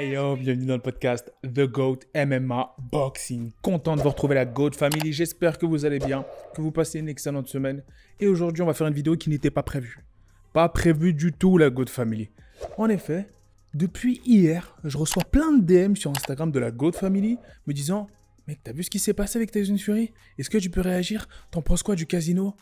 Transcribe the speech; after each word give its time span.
Hey 0.00 0.10
yo, 0.10 0.36
bienvenue 0.36 0.66
dans 0.66 0.76
le 0.76 0.80
podcast 0.80 1.32
The 1.42 1.66
GOAT 1.66 1.98
MMA 2.14 2.76
Boxing. 2.92 3.50
Content 3.62 3.96
de 3.96 4.00
vous 4.00 4.10
retrouver 4.10 4.36
la 4.36 4.44
GOAT 4.44 4.70
Family. 4.70 5.12
J'espère 5.12 5.58
que 5.58 5.66
vous 5.66 5.84
allez 5.84 5.98
bien, 5.98 6.24
que 6.54 6.60
vous 6.60 6.70
passez 6.70 7.00
une 7.00 7.08
excellente 7.08 7.48
semaine. 7.48 7.82
Et 8.20 8.28
aujourd'hui, 8.28 8.62
on 8.62 8.66
va 8.66 8.74
faire 8.74 8.86
une 8.86 8.94
vidéo 8.94 9.16
qui 9.16 9.28
n'était 9.28 9.50
pas 9.50 9.64
prévue. 9.64 10.04
Pas 10.52 10.68
prévue 10.68 11.14
du 11.14 11.32
tout, 11.32 11.58
la 11.58 11.68
GOAT 11.70 11.88
Family. 11.88 12.30
En 12.76 12.88
effet, 12.88 13.28
depuis 13.74 14.20
hier, 14.24 14.76
je 14.84 14.96
reçois 14.96 15.24
plein 15.24 15.50
de 15.50 15.64
DM 15.64 15.96
sur 15.96 16.12
Instagram 16.12 16.52
de 16.52 16.60
la 16.60 16.70
GOAT 16.70 16.92
Family 16.92 17.36
me 17.66 17.72
disant 17.72 18.06
Mec, 18.46 18.60
t'as 18.62 18.70
vu 18.70 18.84
ce 18.84 18.90
qui 18.90 19.00
s'est 19.00 19.14
passé 19.14 19.36
avec 19.38 19.50
Tyson 19.50 19.78
Fury? 19.78 20.12
Est-ce 20.38 20.48
que 20.48 20.58
tu 20.58 20.70
peux 20.70 20.80
réagir? 20.80 21.28
T'en 21.50 21.60
penses 21.60 21.82
quoi 21.82 21.96
du 21.96 22.06
casino? 22.06 22.54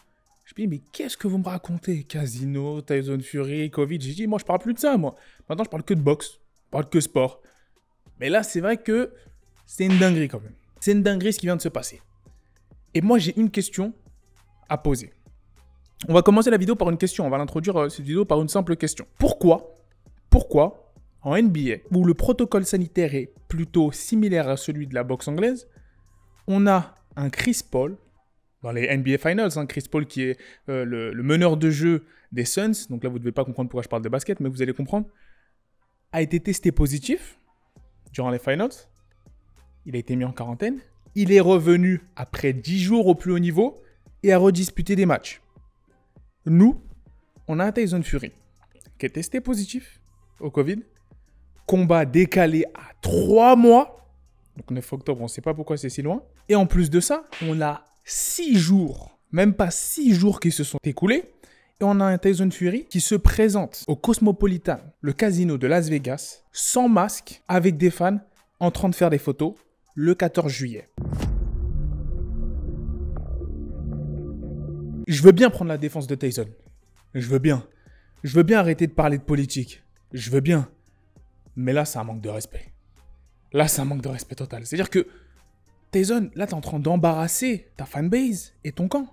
Je 0.46 0.54
me 0.54 0.66
dis, 0.66 0.68
mais 0.68 0.80
qu'est-ce 0.90 1.18
que 1.18 1.28
vous 1.28 1.36
me 1.36 1.44
racontez? 1.44 2.04
Casino, 2.04 2.80
Tyson 2.80 3.18
Fury, 3.20 3.70
Covid? 3.70 4.00
J'ai 4.00 4.14
dit, 4.14 4.26
moi, 4.26 4.38
je 4.38 4.46
parle 4.46 4.60
plus 4.60 4.72
de 4.72 4.78
ça, 4.78 4.96
moi. 4.96 5.16
Maintenant, 5.50 5.64
je 5.64 5.68
parle 5.68 5.82
que 5.82 5.92
de 5.92 6.00
boxe. 6.00 6.40
Parle 6.76 6.90
que 6.90 7.00
sport. 7.00 7.40
Mais 8.20 8.28
là, 8.28 8.42
c'est 8.42 8.60
vrai 8.60 8.76
que 8.76 9.10
c'est 9.64 9.86
une 9.86 9.96
dinguerie 9.96 10.28
quand 10.28 10.42
même. 10.42 10.52
C'est 10.78 10.92
une 10.92 11.02
dinguerie 11.02 11.32
ce 11.32 11.38
qui 11.38 11.46
vient 11.46 11.56
de 11.56 11.62
se 11.62 11.70
passer. 11.70 12.02
Et 12.92 13.00
moi, 13.00 13.16
j'ai 13.16 13.32
une 13.40 13.50
question 13.50 13.94
à 14.68 14.76
poser. 14.76 15.10
On 16.06 16.12
va 16.12 16.20
commencer 16.20 16.50
la 16.50 16.58
vidéo 16.58 16.74
par 16.74 16.90
une 16.90 16.98
question. 16.98 17.26
On 17.26 17.30
va 17.30 17.38
l'introduire, 17.38 17.78
euh, 17.78 17.88
cette 17.88 18.04
vidéo, 18.04 18.26
par 18.26 18.42
une 18.42 18.50
simple 18.50 18.76
question. 18.76 19.06
Pourquoi 19.18 19.74
Pourquoi, 20.28 20.92
en 21.22 21.40
NBA, 21.40 21.76
où 21.92 22.04
le 22.04 22.12
protocole 22.12 22.66
sanitaire 22.66 23.14
est 23.14 23.32
plutôt 23.48 23.90
similaire 23.90 24.46
à 24.46 24.58
celui 24.58 24.86
de 24.86 24.94
la 24.94 25.02
boxe 25.02 25.28
anglaise, 25.28 25.68
on 26.46 26.66
a 26.66 26.94
un 27.16 27.30
Chris 27.30 27.62
Paul 27.70 27.96
dans 28.62 28.72
les 28.72 28.94
NBA 28.94 29.16
Finals. 29.16 29.52
Hein, 29.56 29.64
Chris 29.64 29.84
Paul 29.90 30.04
qui 30.04 30.24
est 30.24 30.38
euh, 30.68 30.84
le, 30.84 31.22
meneur 31.22 31.56
de 31.56 31.70
jeu 31.70 32.04
des 32.32 32.44
Suns, 32.44 32.86
donc 32.90 33.02
là 33.02 33.08
vous 33.08 33.16
ne 33.16 33.20
devez 33.20 33.32
pas 33.32 33.46
comprendre 33.46 33.70
pourquoi 33.70 33.82
je 33.82 33.88
parle 33.88 34.02
de 34.02 34.10
basket, 34.10 34.40
mais 34.40 34.50
vous 34.50 34.60
allez 34.60 34.74
comprendre, 34.74 35.06
a 36.12 36.22
été 36.22 36.40
testé 36.40 36.72
positif 36.72 37.38
durant 38.12 38.30
les 38.30 38.38
Finals. 38.38 38.70
Il 39.84 39.94
a 39.96 39.98
été 39.98 40.16
mis 40.16 40.24
en 40.24 40.32
quarantaine. 40.32 40.80
Il 41.14 41.32
est 41.32 41.40
revenu 41.40 42.02
après 42.16 42.52
10 42.52 42.80
jours 42.80 43.06
au 43.06 43.14
plus 43.14 43.32
haut 43.32 43.38
niveau 43.38 43.82
et 44.22 44.32
a 44.32 44.38
redisputé 44.38 44.96
des 44.96 45.06
matchs. 45.06 45.40
Nous, 46.44 46.80
on 47.48 47.58
a 47.58 47.64
un 47.64 47.72
Tyson 47.72 48.02
Fury 48.02 48.32
qui 48.98 49.06
est 49.06 49.10
testé 49.10 49.40
positif 49.40 50.00
au 50.40 50.50
Covid. 50.50 50.82
Combat 51.66 52.04
décalé 52.04 52.64
à 52.74 52.92
3 53.02 53.56
mois. 53.56 54.08
Donc 54.56 54.70
9 54.70 54.92
octobre, 54.92 55.20
on 55.20 55.24
ne 55.24 55.28
sait 55.28 55.42
pas 55.42 55.54
pourquoi 55.54 55.76
c'est 55.76 55.90
si 55.90 56.02
loin. 56.02 56.22
Et 56.48 56.54
en 56.54 56.66
plus 56.66 56.90
de 56.90 57.00
ça, 57.00 57.26
on 57.42 57.60
a 57.60 57.84
six 58.04 58.56
jours, 58.56 59.18
même 59.32 59.54
pas 59.54 59.70
six 59.70 60.14
jours 60.14 60.40
qui 60.40 60.52
se 60.52 60.64
sont 60.64 60.78
écoulés, 60.84 61.24
et 61.78 61.84
on 61.84 62.00
a 62.00 62.04
un 62.06 62.16
Tyson 62.16 62.50
Fury 62.50 62.86
qui 62.86 63.00
se 63.00 63.14
présente 63.14 63.84
au 63.86 63.96
Cosmopolitan, 63.96 64.78
le 65.02 65.12
casino 65.12 65.58
de 65.58 65.66
Las 65.66 65.90
Vegas, 65.90 66.42
sans 66.50 66.88
masque, 66.88 67.42
avec 67.48 67.76
des 67.76 67.90
fans, 67.90 68.18
en 68.60 68.70
train 68.70 68.88
de 68.88 68.94
faire 68.94 69.10
des 69.10 69.18
photos, 69.18 69.54
le 69.94 70.14
14 70.14 70.50
juillet. 70.50 70.88
Je 75.06 75.22
veux 75.22 75.32
bien 75.32 75.50
prendre 75.50 75.68
la 75.68 75.76
défense 75.76 76.06
de 76.06 76.14
Tyson. 76.14 76.46
Je 77.14 77.28
veux 77.28 77.38
bien. 77.38 77.66
Je 78.24 78.34
veux 78.34 78.42
bien 78.42 78.58
arrêter 78.58 78.86
de 78.86 78.92
parler 78.92 79.18
de 79.18 79.22
politique. 79.22 79.82
Je 80.12 80.30
veux 80.30 80.40
bien. 80.40 80.68
Mais 81.56 81.74
là, 81.74 81.84
c'est 81.84 81.98
un 81.98 82.04
manque 82.04 82.22
de 82.22 82.30
respect. 82.30 82.72
Là, 83.52 83.68
c'est 83.68 83.82
un 83.82 83.84
manque 83.84 84.02
de 84.02 84.08
respect 84.08 84.34
total. 84.34 84.66
C'est-à-dire 84.66 84.90
que 84.90 85.06
Tyson, 85.92 86.30
là, 86.34 86.46
t'es 86.46 86.54
en 86.54 86.60
train 86.60 86.80
d'embarrasser 86.80 87.68
ta 87.76 87.84
fanbase 87.84 88.54
et 88.64 88.72
ton 88.72 88.88
camp. 88.88 89.06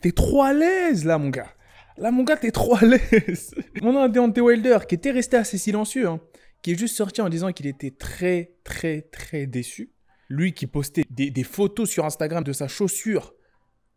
T'es 0.00 0.12
trop 0.12 0.42
à 0.42 0.52
l'aise, 0.52 1.04
là, 1.04 1.18
mon 1.18 1.28
gars. 1.28 1.52
Là, 1.98 2.12
mon 2.12 2.22
gars, 2.22 2.36
t'es 2.36 2.52
trop 2.52 2.76
à 2.76 2.82
l'aise. 2.82 3.54
On 3.82 3.96
a 3.96 4.04
un 4.04 4.08
Deontay 4.08 4.40
Wilder 4.40 4.78
qui 4.88 4.94
était 4.94 5.10
resté 5.10 5.36
assez 5.36 5.58
silencieux, 5.58 6.06
hein, 6.06 6.20
qui 6.62 6.72
est 6.72 6.78
juste 6.78 6.96
sorti 6.96 7.20
en 7.20 7.28
disant 7.28 7.52
qu'il 7.52 7.66
était 7.66 7.90
très, 7.90 8.52
très, 8.62 9.02
très 9.02 9.46
déçu. 9.46 9.90
Lui 10.28 10.52
qui 10.52 10.66
postait 10.66 11.04
des, 11.10 11.42
photos 11.42 11.88
sur 11.88 12.04
Instagram 12.04 12.44
de 12.44 12.52
sa 12.52 12.68
chaussure 12.68 13.34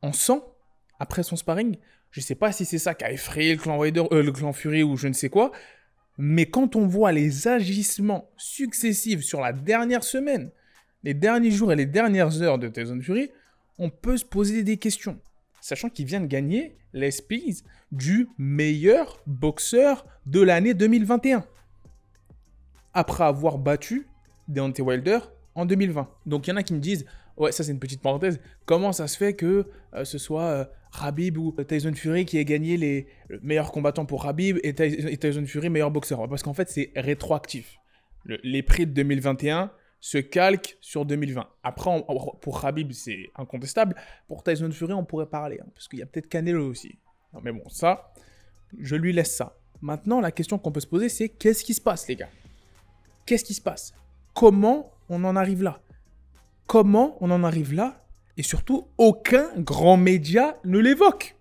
en 0.02 0.14
sang 0.14 0.56
après 0.98 1.24
son 1.24 1.36
sparring. 1.36 1.78
Je 2.10 2.22
sais 2.22 2.36
pas 2.36 2.52
si 2.52 2.66
c'est 2.66 2.80
ça 2.80 2.96
qui 2.96 3.04
a 3.04 3.12
effrayé 3.12 3.54
le 3.54 3.62
clan, 3.62 3.78
Wilder, 3.78 4.06
euh, 4.12 4.24
le 4.24 4.32
clan 4.32 4.54
Fury 4.54 4.82
ou 4.82 4.98
je 4.98 5.08
ne 5.08 5.14
sais 5.14 5.30
quoi. 5.30 5.52
Mais 6.18 6.46
quand 6.46 6.76
on 6.76 6.88
voit 6.88 7.12
les 7.12 7.48
agissements 7.48 8.32
successifs 8.38 9.22
sur 9.22 9.42
la 9.42 9.54
dernière 9.54 10.04
semaine, 10.04 10.52
les 11.04 11.14
derniers 11.14 11.52
jours 11.52 11.72
et 11.72 11.76
les 11.76 11.86
dernières 11.86 12.42
heures 12.42 12.60
de 12.60 12.68
Tyson 12.68 13.00
Fury, 13.02 13.30
on 13.78 13.90
peut 13.90 14.18
se 14.18 14.26
poser 14.26 14.64
des 14.64 14.78
questions. 14.78 15.20
Sachant 15.62 15.90
qu'il 15.90 16.06
vient 16.06 16.20
de 16.20 16.26
gagner 16.26 16.76
l'ESPYs 16.92 17.64
du 17.92 18.28
meilleur 18.38 19.22
boxeur 19.28 20.06
de 20.26 20.42
l'année 20.42 20.74
2021. 20.74 21.46
Après 22.94 23.24
avoir 23.24 23.58
battu 23.58 24.08
Deontay 24.48 24.82
Wilder 24.82 25.20
en 25.56 25.66
2020. 25.66 26.10
Donc 26.26 26.48
il 26.48 26.50
y 26.50 26.54
en 26.54 26.58
a 26.58 26.64
qui 26.64 26.74
me 26.74 26.80
disent, 26.80 27.06
ouais, 27.38 27.52
ça 27.52 27.64
c'est 27.64 27.72
une 27.72 27.80
petite 27.80 28.02
parenthèse, 28.02 28.40
comment 28.66 28.92
ça 28.92 29.08
se 29.08 29.16
fait 29.18 29.34
que 29.34 29.68
euh, 29.94 30.04
ce 30.04 30.18
soit 30.18 30.44
euh, 30.44 30.66
Rabib 30.92 31.38
ou 31.38 31.56
Tyson 31.68 31.94
Fury 31.94 32.26
qui 32.26 32.38
ait 32.38 32.46
gagné 32.46 32.76
les 32.76 33.08
meilleurs 33.42 33.72
combattants 33.72 34.06
pour 34.06 34.24
Rabib 34.24 34.58
et, 34.64 34.74
Tyson 34.74 35.46
Fury 35.46 35.70
meilleur 35.70 35.92
boxeur? 35.92 36.28
Parce 36.28 36.44
qu'en 36.44 36.54
fait 36.54 36.70
c'est 36.70 36.92
rétroactif. 36.96 37.78
les 38.26 38.64
prix 38.64 38.88
de 38.88 38.92
2021 38.94 39.72
se 40.02 40.18
calque 40.18 40.78
sur 40.82 41.06
2020. 41.06 41.48
Après, 41.64 42.06
pour 42.42 42.60
Khabib, 42.60 42.92
c'est 42.92 43.30
incontestable. 43.36 43.96
Pour 44.28 44.44
Tyson 44.44 44.72
Fury, 44.72 44.94
on 44.94 45.06
pourrait 45.06 45.28
parler, 45.30 45.60
hein, 45.62 45.68
parce 45.74 45.88
qu'il 45.88 46.00
y 46.00 46.02
a 46.02 46.08
peut-être 46.08 46.28
Canelo 46.28 46.68
aussi. 46.68 46.98
Non, 47.34 47.40
mais 47.42 47.52
bon, 47.52 47.70
ça, 47.70 48.12
je 48.78 48.96
lui 48.96 49.14
laisse 49.14 49.36
ça. 49.36 49.56
Maintenant, 49.80 50.20
la 50.20 50.32
question 50.32 50.58
qu'on 50.58 50.72
peut 50.72 50.80
se 50.80 50.88
poser, 50.88 51.08
c'est 51.08 51.30
qu'est-ce 51.30 51.64
qui 51.64 51.74
se 51.74 51.82
passe, 51.82 52.08
les 52.08 52.16
gars? 52.16 52.30
Qu'est-ce 53.26 53.46
qui 53.46 53.54
se 53.54 53.62
passe? 53.62 53.94
Comment 54.34 54.92
on 55.08 55.24
en 55.24 55.36
arrive 55.36 55.64
là? 55.64 55.82
Comment 56.66 57.18
on 57.22 57.30
en 57.32 57.44
arrive 57.44 57.74
là? 57.74 58.04
Et 58.38 58.44
surtout, 58.44 58.88
aucun 58.98 59.50
grand 59.58 59.98
média 59.98 60.58
ne 60.64 60.80
l'évoque. 60.80 61.36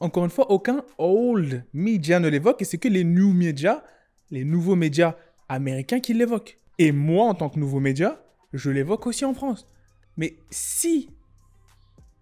Encore 0.00 0.24
une 0.24 0.30
fois, 0.30 0.50
aucun 0.50 0.82
old 0.98 1.64
media 1.72 2.20
ne 2.20 2.28
l'évoque 2.28 2.62
et 2.62 2.64
c'est 2.64 2.78
que 2.78 2.88
les 2.88 3.04
new 3.04 3.32
media, 3.32 3.84
les 4.30 4.44
nouveaux 4.44 4.76
médias 4.76 5.16
américains 5.48 6.00
qui 6.00 6.14
l'évoquent. 6.14 6.58
Et 6.78 6.92
moi, 6.92 7.26
en 7.26 7.34
tant 7.34 7.48
que 7.48 7.58
nouveau 7.58 7.80
média, 7.80 8.22
je 8.52 8.70
l'évoque 8.70 9.06
aussi 9.06 9.24
en 9.24 9.34
France. 9.34 9.66
Mais 10.16 10.36
si, 10.50 11.10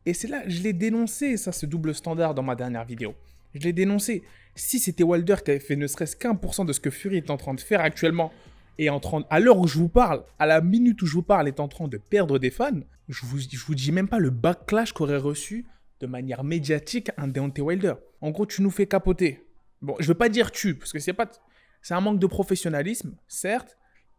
et 0.06 0.14
c'est 0.14 0.28
là, 0.28 0.42
je 0.46 0.62
l'ai 0.62 0.72
dénoncé, 0.72 1.36
ça, 1.36 1.52
ce 1.52 1.66
double 1.66 1.94
standard 1.94 2.34
dans 2.34 2.42
ma 2.42 2.54
dernière 2.54 2.84
vidéo. 2.84 3.14
Je 3.54 3.60
l'ai 3.60 3.72
dénoncé. 3.72 4.22
Si 4.54 4.78
c'était 4.78 5.04
Wilder 5.04 5.36
qui 5.44 5.50
avait 5.50 5.60
fait 5.60 5.76
ne 5.76 5.86
serait-ce 5.86 6.16
qu'un 6.16 6.34
pour 6.34 6.54
cent 6.54 6.64
de 6.64 6.72
ce 6.72 6.80
que 6.80 6.90
Fury 6.90 7.16
est 7.18 7.30
en 7.30 7.36
train 7.36 7.54
de 7.54 7.60
faire 7.60 7.80
actuellement, 7.80 8.32
et 8.78 8.90
en 8.90 9.00
train, 9.00 9.24
à 9.30 9.38
l'heure 9.38 9.58
où 9.58 9.66
je 9.66 9.78
vous 9.78 9.88
parle, 9.88 10.24
à 10.38 10.46
la 10.46 10.60
minute 10.60 11.00
où 11.02 11.06
je 11.06 11.12
vous 11.12 11.22
parle, 11.22 11.46
est 11.48 11.60
en 11.60 11.68
train 11.68 11.88
de 11.88 11.98
perdre 11.98 12.38
des 12.38 12.50
fans, 12.50 12.80
je 13.08 13.26
vous, 13.26 13.38
je 13.38 13.64
vous 13.64 13.74
dis 13.74 13.92
même 13.92 14.08
pas 14.08 14.18
le 14.18 14.30
backlash 14.30 14.92
qu'aurait 14.92 15.18
reçu 15.18 15.66
de 16.02 16.06
manière 16.08 16.42
médiatique 16.42 17.10
un 17.16 17.28
Deontay 17.28 17.62
Wilder. 17.62 17.94
En 18.20 18.30
gros, 18.32 18.44
tu 18.44 18.60
nous 18.60 18.70
fais 18.70 18.86
capoter. 18.86 19.46
Bon, 19.80 19.94
je 20.00 20.08
veux 20.08 20.14
pas 20.14 20.28
dire 20.28 20.50
tu, 20.50 20.74
parce 20.74 20.92
que 20.92 20.98
c'est 20.98 21.12
pas... 21.12 21.30
C'est 21.80 21.94
un 21.94 22.00
manque 22.00 22.18
de 22.18 22.26
professionnalisme, 22.26 23.16
certes, 23.26 23.76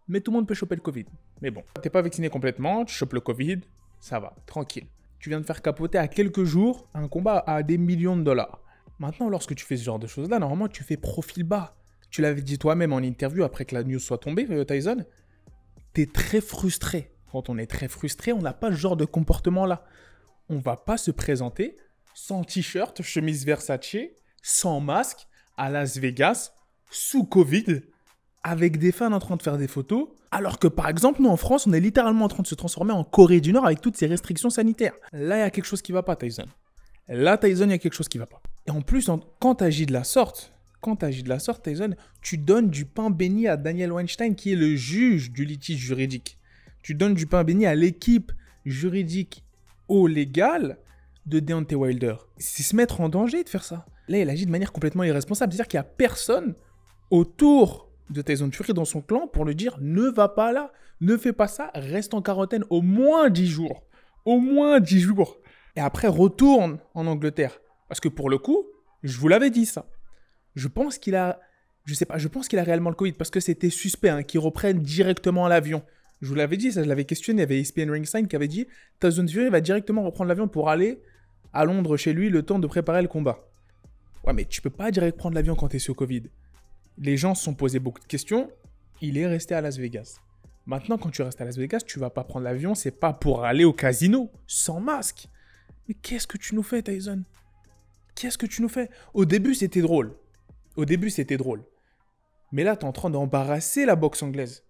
mais 0.07 0.21
tout 0.21 0.31
le 0.31 0.37
monde 0.37 0.47
peut 0.47 0.53
choper 0.53 0.75
le 0.75 0.81
Covid. 0.81 1.05
Mais 1.41 1.51
bon, 1.51 1.63
t'es 1.81 1.89
pas 1.89 2.01
vacciné 2.01 2.29
complètement, 2.29 2.83
tu 2.85 2.93
chopes 2.93 3.13
le 3.13 3.19
Covid, 3.19 3.59
ça 3.99 4.19
va, 4.19 4.33
tranquille. 4.45 4.87
Tu 5.19 5.29
viens 5.29 5.39
de 5.39 5.45
faire 5.45 5.61
capoter 5.61 5.97
à 5.97 6.07
quelques 6.07 6.43
jours 6.43 6.89
un 6.93 7.07
combat 7.07 7.43
à 7.47 7.63
des 7.63 7.77
millions 7.77 8.17
de 8.17 8.23
dollars. 8.23 8.61
Maintenant, 8.99 9.29
lorsque 9.29 9.55
tu 9.55 9.65
fais 9.65 9.77
ce 9.77 9.83
genre 9.83 9.99
de 9.99 10.07
choses-là, 10.07 10.39
normalement, 10.39 10.67
tu 10.67 10.83
fais 10.83 10.97
profil 10.97 11.43
bas. 11.43 11.75
Tu 12.09 12.21
l'avais 12.21 12.41
dit 12.41 12.57
toi-même 12.57 12.93
en 12.93 12.99
interview 12.99 13.43
après 13.43 13.65
que 13.65 13.75
la 13.75 13.83
news 13.83 13.99
soit 13.99 14.17
tombée, 14.17 14.45
euh, 14.49 14.65
Tyson. 14.65 15.05
T'es 15.93 16.05
très 16.05 16.41
frustré. 16.41 17.11
Quand 17.31 17.49
on 17.49 17.57
est 17.57 17.65
très 17.65 17.87
frustré, 17.87 18.33
on 18.33 18.41
n'a 18.41 18.53
pas 18.53 18.71
ce 18.71 18.75
genre 18.77 18.97
de 18.97 19.05
comportement-là 19.05 19.85
on 20.49 20.59
va 20.59 20.77
pas 20.77 20.97
se 20.97 21.11
présenter 21.11 21.77
sans 22.13 22.43
t-shirt, 22.43 23.01
chemise 23.01 23.45
Versace, 23.45 23.97
sans 24.41 24.79
masque, 24.79 25.27
à 25.57 25.69
Las 25.69 25.97
Vegas, 25.97 26.53
sous 26.89 27.23
Covid, 27.23 27.81
avec 28.43 28.77
des 28.77 28.91
fans 28.91 29.11
en 29.11 29.19
train 29.19 29.35
de 29.35 29.41
faire 29.41 29.57
des 29.57 29.67
photos, 29.67 30.09
alors 30.31 30.59
que 30.59 30.67
par 30.67 30.89
exemple, 30.89 31.21
nous 31.21 31.29
en 31.29 31.37
France, 31.37 31.67
on 31.67 31.73
est 31.73 31.79
littéralement 31.79 32.25
en 32.25 32.27
train 32.27 32.43
de 32.43 32.47
se 32.47 32.55
transformer 32.55 32.91
en 32.91 33.03
Corée 33.03 33.39
du 33.39 33.53
Nord 33.53 33.65
avec 33.65 33.81
toutes 33.81 33.97
ces 33.97 34.07
restrictions 34.07 34.49
sanitaires. 34.49 34.93
Là, 35.11 35.37
il 35.37 35.39
y 35.39 35.43
a 35.43 35.49
quelque 35.49 35.65
chose 35.65 35.81
qui 35.81 35.91
va 35.91 36.03
pas, 36.03 36.15
Tyson. 36.15 36.45
Là, 37.07 37.37
Tyson, 37.37 37.65
il 37.65 37.71
y 37.71 37.73
a 37.73 37.77
quelque 37.77 37.93
chose 37.93 38.09
qui 38.09 38.17
va 38.17 38.25
pas. 38.25 38.41
Et 38.67 38.71
en 38.71 38.81
plus, 38.81 39.09
quand 39.39 39.55
tu 39.55 39.63
agis 39.63 39.85
de 39.85 39.93
la 39.93 40.03
sorte, 40.03 40.53
quand 40.81 40.97
tu 40.97 41.05
agis 41.05 41.23
de 41.23 41.29
la 41.29 41.39
sorte, 41.39 41.63
Tyson, 41.63 41.95
tu 42.21 42.37
donnes 42.37 42.69
du 42.69 42.85
pain 42.85 43.09
béni 43.09 43.47
à 43.47 43.57
Daniel 43.57 43.91
Weinstein, 43.91 44.35
qui 44.35 44.53
est 44.53 44.57
le 44.57 44.75
juge 44.75 45.31
du 45.31 45.45
litige 45.45 45.79
juridique. 45.79 46.37
Tu 46.81 46.95
donnes 46.95 47.13
du 47.13 47.27
pain 47.27 47.43
béni 47.43 47.65
à 47.65 47.75
l'équipe 47.75 48.31
juridique 48.65 49.43
au 49.87 50.07
légal 50.07 50.77
de 51.25 51.39
Deontay 51.39 51.75
Wilder. 51.75 52.15
C'est 52.37 52.63
se 52.63 52.75
mettre 52.75 53.01
en 53.01 53.09
danger 53.09 53.43
de 53.43 53.49
faire 53.49 53.63
ça. 53.63 53.85
Là, 54.07 54.19
il 54.19 54.29
agit 54.29 54.45
de 54.45 54.51
manière 54.51 54.73
complètement 54.73 55.03
irresponsable. 55.03 55.53
C'est-à-dire 55.53 55.67
qu'il 55.67 55.79
n'y 55.79 55.85
a 55.85 55.89
personne 55.89 56.55
autour 57.11 57.89
de 58.09 58.21
Tyson 58.21 58.49
Fury 58.51 58.73
dans 58.73 58.85
son 58.85 59.01
clan 59.01 59.27
pour 59.27 59.45
lui 59.45 59.55
dire 59.55 59.77
ne 59.79 60.03
va 60.03 60.27
pas 60.27 60.51
là, 60.51 60.71
ne 61.01 61.15
fais 61.17 61.33
pas 61.33 61.47
ça, 61.47 61.71
reste 61.73 62.13
en 62.13 62.21
quarantaine 62.21 62.65
au 62.69 62.81
moins 62.81 63.29
10 63.29 63.47
jours. 63.47 63.83
Au 64.25 64.39
moins 64.39 64.79
10 64.79 64.99
jours. 64.99 65.37
Et 65.75 65.79
après, 65.79 66.07
retourne 66.07 66.79
en 66.93 67.07
Angleterre. 67.07 67.59
Parce 67.87 67.99
que 67.99 68.09
pour 68.09 68.29
le 68.29 68.37
coup, 68.37 68.65
Je 69.03 69.17
vous 69.17 69.27
l'avais 69.27 69.49
dit 69.49 69.65
ça. 69.65 69.85
Je 70.55 70.69
pense 70.69 70.97
qu'il 70.97 71.15
a, 71.15 71.41
je 71.83 71.93
sais 71.93 72.05
pas, 72.05 72.17
je 72.17 72.29
pense 72.29 72.47
qu'il 72.47 72.57
a 72.57 72.63
réellement 72.63 72.89
le 72.89 72.95
Covid 72.95 73.11
parce 73.11 73.29
que 73.29 73.41
c'était 73.41 73.69
suspect 73.69 74.09
hein, 74.09 74.23
qu'il 74.23 74.39
reprenne 74.39 74.79
directement 74.79 75.47
l'avion. 75.49 75.83
Je 76.21 76.29
vous 76.29 76.35
l'avais 76.35 76.57
dit, 76.57 76.71
ça 76.71 76.83
je 76.83 76.87
l'avais 76.87 77.05
questionné. 77.05 77.39
Il 77.39 77.41
y 77.41 77.43
avait 77.43 77.59
ESPN 77.59 78.27
qui 78.27 78.35
avait 78.35 78.47
dit 78.47 78.67
Tyson 78.99 79.27
Fury 79.27 79.49
va 79.49 79.61
directement 79.61 80.03
reprendre 80.03 80.29
l'avion 80.29 80.47
pour 80.47 80.69
aller 80.69 81.01
à 81.51 81.65
Londres 81.65 81.97
chez 81.97 82.13
lui 82.13 82.29
le 82.29 82.43
temps 82.43 82.59
de 82.59 82.67
préparer 82.67 83.01
le 83.01 83.07
combat. 83.07 83.49
Ouais, 84.23 84.33
mais 84.33 84.45
tu 84.45 84.61
peux 84.61 84.69
pas 84.69 84.91
direct 84.91 85.17
prendre 85.17 85.35
l'avion 85.35 85.55
quand 85.55 85.67
tu 85.67 85.75
es 85.75 85.79
sous 85.79 85.93
Covid. 85.93 86.23
Les 86.97 87.17
gens 87.17 87.35
se 87.35 87.43
sont 87.43 87.53
posés 87.53 87.79
beaucoup 87.79 87.99
de 87.99 88.05
questions. 88.05 88.49
Il 89.01 89.17
est 89.17 89.27
resté 89.27 89.53
à 89.53 89.61
Las 89.61 89.77
Vegas. 89.77 90.19
Maintenant, 90.65 90.97
quand 90.97 91.09
tu 91.09 91.21
restes 91.21 91.41
à 91.41 91.45
Las 91.45 91.57
Vegas, 91.57 91.81
tu 91.85 91.99
vas 91.99 92.09
pas 92.09 92.23
prendre 92.23 92.45
l'avion, 92.45 92.73
c'est 92.73 92.91
pas 92.91 93.11
pour 93.11 93.43
aller 93.43 93.65
au 93.65 93.73
casino, 93.73 94.31
sans 94.47 94.79
masque. 94.79 95.27
Mais 95.87 95.93
qu'est-ce 95.93 96.27
que 96.27 96.37
tu 96.37 96.55
nous 96.55 96.63
fais, 96.63 96.81
Tyson? 96.81 97.23
Qu'est-ce 98.15 98.37
que 98.37 98.45
tu 98.45 98.61
nous 98.61 98.69
fais? 98.69 98.89
Au 99.13 99.25
début, 99.25 99.55
c'était 99.55 99.81
drôle. 99.81 100.15
Au 100.77 100.85
début, 100.85 101.09
c'était 101.09 101.35
drôle. 101.35 101.65
Mais 102.53 102.63
là, 102.63 102.77
tu 102.77 102.85
es 102.85 102.87
en 102.87 102.93
train 102.93 103.09
d'embarrasser 103.09 103.85
la 103.85 103.97
boxe 103.97 104.23
anglaise. 104.23 104.63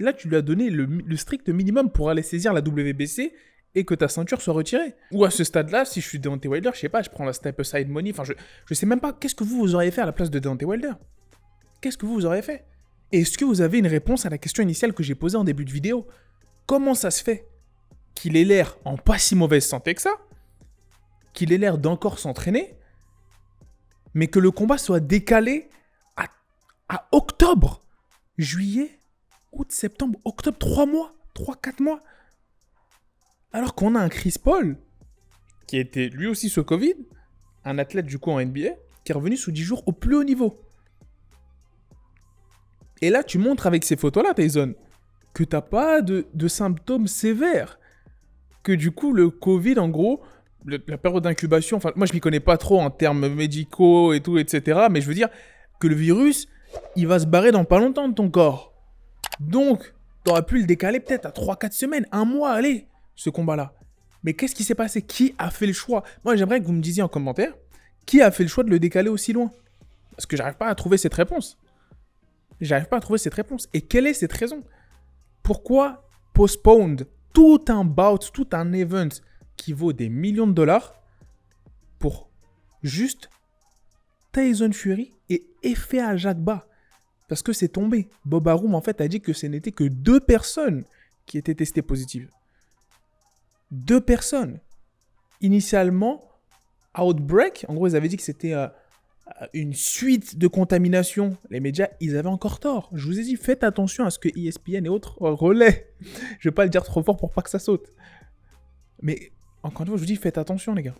Là, 0.00 0.14
tu 0.14 0.28
lui 0.28 0.36
as 0.36 0.42
donné 0.42 0.70
le, 0.70 1.16
strict 1.16 1.50
minimum 1.50 1.92
pour 1.92 2.08
aller 2.08 2.22
saisir 2.22 2.54
la 2.54 2.60
WBC 2.60 3.34
et 3.74 3.84
que 3.84 3.94
ta 3.94 4.08
ceinture 4.08 4.40
soit 4.40 4.54
retirée. 4.54 4.94
Ou 5.12 5.26
à 5.26 5.30
ce 5.30 5.44
stade-là, 5.44 5.84
si 5.84 6.00
je 6.00 6.08
suis 6.08 6.18
Deontay 6.18 6.48
Wilder, 6.48 6.70
je 6.72 6.80
sais 6.80 6.88
pas, 6.88 7.02
je 7.02 7.10
prends 7.10 7.26
la 7.26 7.34
step 7.34 7.60
aside 7.60 7.88
money. 7.88 8.10
Enfin, 8.10 8.24
je, 8.24 8.32
je 8.64 8.74
sais 8.74 8.86
même 8.86 9.00
pas 9.00 9.12
qu'est-ce 9.12 9.34
que 9.34 9.44
vous, 9.44 9.58
vous 9.58 9.74
auriez 9.74 9.90
fait 9.90 10.00
à 10.00 10.06
la 10.06 10.12
place 10.12 10.30
de 10.30 10.38
Deontay 10.38 10.64
Wilder? 10.64 10.92
Qu'est-ce 11.82 11.98
que 11.98 12.06
vous, 12.06 12.14
vous 12.14 12.24
auriez 12.26 12.40
fait? 12.40 12.64
Est-ce 13.12 13.36
que 13.36 13.44
vous 13.44 13.60
avez 13.60 13.78
une 13.78 13.86
réponse 13.86 14.24
à 14.24 14.30
la 14.30 14.38
question 14.38 14.62
initiale 14.62 14.94
que 14.94 15.02
j'ai 15.02 15.14
posée 15.14 15.36
en 15.36 15.44
début 15.44 15.66
de 15.66 15.70
vidéo? 15.70 16.06
Comment 16.66 16.94
ça 16.94 17.10
se 17.10 17.22
fait 17.22 17.46
qu'il 18.14 18.36
ait 18.36 18.44
l'air 18.44 18.78
en 18.86 18.96
pas 18.96 19.18
si 19.18 19.36
mauvaise 19.36 19.66
santé 19.66 19.94
que 19.94 20.00
ça? 20.00 20.14
Qu'il 21.34 21.52
ait 21.52 21.58
l'air 21.58 21.76
d'encore 21.76 22.18
s'entraîner? 22.18 22.74
Mais 24.14 24.28
que 24.28 24.38
le 24.38 24.50
combat 24.50 24.78
soit 24.78 25.00
décalé 25.00 25.68
à, 26.16 26.24
à 26.88 27.06
octobre 27.12 27.82
Juillet? 28.38 28.99
Août, 29.52 29.72
septembre, 29.72 30.18
octobre, 30.24 30.58
3 30.58 30.86
mois 30.86 31.14
3-4 31.34 31.82
mois 31.82 32.00
alors 33.52 33.74
qu'on 33.74 33.94
a 33.94 34.00
un 34.00 34.08
Chris 34.08 34.36
Paul, 34.42 34.76
qui 35.66 35.78
était 35.78 36.08
lui 36.08 36.28
aussi 36.28 36.48
sous 36.48 36.62
Covid, 36.62 36.94
un 37.64 37.78
athlète 37.78 38.06
du 38.06 38.18
coup 38.18 38.30
en 38.30 38.40
NBA, 38.40 38.70
qui 39.04 39.12
est 39.12 39.14
revenu 39.14 39.36
sous 39.36 39.50
10 39.50 39.62
jours 39.62 39.82
au 39.86 39.92
plus 39.92 40.16
haut 40.16 40.24
niveau. 40.24 40.60
Et 43.02 43.10
là, 43.10 43.24
tu 43.24 43.38
montres 43.38 43.66
avec 43.66 43.84
ces 43.84 43.96
photos-là, 43.96 44.34
Tyson, 44.34 44.74
que 45.32 45.42
t'as 45.42 45.62
pas 45.62 46.00
de, 46.02 46.48
symptômes 46.48 47.08
sévères. 47.08 47.78
Que 48.62 48.72
du 48.72 48.92
coup, 48.92 49.12
le 49.12 49.30
Covid, 49.30 49.78
en 49.78 49.88
gros, 49.88 50.22
la 50.66 50.98
période 50.98 51.24
d'incubation, 51.24 51.78
enfin, 51.78 51.92
moi 51.96 52.06
je 52.06 52.12
m'y 52.12 52.20
connais 52.20 52.40
pas 52.40 52.58
trop 52.58 52.80
en 52.80 52.90
termes 52.90 53.26
médicaux 53.28 54.12
et 54.12 54.20
tout, 54.20 54.38
etc. 54.38 54.86
Mais 54.90 55.00
je 55.00 55.08
veux 55.08 55.14
dire 55.14 55.30
que 55.80 55.88
le 55.88 55.94
virus, 55.94 56.46
il 56.94 57.08
va 57.08 57.18
se 57.18 57.26
barrer 57.26 57.52
dans 57.52 57.64
pas 57.64 57.80
longtemps 57.80 58.08
de 58.08 58.14
ton 58.14 58.30
corps. 58.30 58.69
Donc, 59.40 59.94
t'aurais 60.22 60.44
pu 60.44 60.60
le 60.60 60.66
décaler 60.66 61.00
peut-être 61.00 61.26
à 61.26 61.30
3-4 61.30 61.72
semaines, 61.72 62.06
un 62.12 62.24
mois, 62.24 62.52
allez 62.52 62.86
ce 63.16 63.30
combat-là. 63.30 63.74
Mais 64.22 64.34
qu'est-ce 64.34 64.54
qui 64.54 64.64
s'est 64.64 64.74
passé? 64.74 65.02
Qui 65.02 65.34
a 65.38 65.50
fait 65.50 65.66
le 65.66 65.72
choix? 65.72 66.04
Moi, 66.24 66.36
j'aimerais 66.36 66.60
que 66.60 66.66
vous 66.66 66.72
me 66.72 66.82
disiez 66.82 67.02
en 67.02 67.08
commentaire 67.08 67.54
qui 68.06 68.22
a 68.22 68.30
fait 68.30 68.42
le 68.42 68.48
choix 68.48 68.64
de 68.64 68.70
le 68.70 68.78
décaler 68.78 69.08
aussi 69.08 69.32
loin? 69.32 69.52
Parce 70.12 70.26
que 70.26 70.36
j'arrive 70.36 70.56
pas 70.56 70.68
à 70.68 70.74
trouver 70.74 70.98
cette 70.98 71.14
réponse. 71.14 71.58
J'arrive 72.60 72.88
pas 72.88 72.98
à 72.98 73.00
trouver 73.00 73.18
cette 73.18 73.34
réponse. 73.34 73.68
Et 73.72 73.80
quelle 73.80 74.06
est 74.06 74.14
cette 74.14 74.32
raison? 74.32 74.64
Pourquoi 75.42 76.08
postponed 76.34 77.06
tout 77.32 77.64
un 77.68 77.84
bout, 77.84 78.30
tout 78.32 78.48
un 78.52 78.72
event 78.72 79.08
qui 79.56 79.72
vaut 79.72 79.92
des 79.92 80.08
millions 80.08 80.46
de 80.46 80.52
dollars 80.52 81.00
pour 81.98 82.28
juste 82.82 83.30
Tyson 84.32 84.72
Fury 84.72 85.12
et 85.28 85.46
effet 85.62 86.00
à 86.00 86.16
Jacques 86.16 86.42
Bas 86.42 86.66
Parce 87.30 87.42
que 87.42 87.54
c'est 87.54 87.68
tombé. 87.68 88.10
Bob 88.26 88.46
Arum, 88.46 88.74
en 88.74 88.82
fait, 88.82 89.00
a 89.00 89.08
dit 89.08 89.22
que 89.22 89.32
ce 89.32 89.46
n'était 89.46 89.72
que 89.72 89.84
deux 89.84 90.20
personnes 90.20 90.84
qui 91.24 91.38
étaient 91.38 91.54
testées 91.54 91.80
positives 91.80 92.28
deux 93.70 94.00
personnes. 94.00 94.60
Initialement, 95.40 96.28
Outbreak, 96.98 97.64
en 97.68 97.74
gros, 97.74 97.88
ils 97.88 97.96
avaient 97.96 98.08
dit 98.08 98.16
que 98.16 98.22
c'était 98.22 98.52
euh, 98.52 98.66
une 99.54 99.72
suite 99.72 100.38
de 100.38 100.48
contamination. 100.48 101.36
Les 101.50 101.60
médias, 101.60 101.88
ils 102.00 102.16
avaient 102.16 102.28
encore 102.28 102.60
tort. 102.60 102.90
Je 102.92 103.06
vous 103.06 103.18
ai 103.18 103.22
dit, 103.22 103.36
faites 103.36 103.64
attention 103.64 104.04
à 104.04 104.10
ce 104.10 104.18
que 104.18 104.28
ESPN 104.28 104.84
et 104.84 104.88
autres 104.88 105.16
relaient. 105.20 105.92
je 106.38 106.48
vais 106.48 106.54
pas 106.54 106.64
le 106.64 106.70
dire 106.70 106.84
trop 106.84 107.02
fort 107.02 107.16
pour 107.16 107.30
pas 107.30 107.42
que 107.42 107.50
ça 107.50 107.58
saute. 107.58 107.92
Mais 109.02 109.32
encore 109.62 109.82
une 109.82 109.88
fois, 109.88 109.96
je 109.96 110.00
vous 110.00 110.06
dis, 110.06 110.16
faites 110.16 110.36
attention, 110.36 110.74
les 110.74 110.82
gars. 110.82 110.96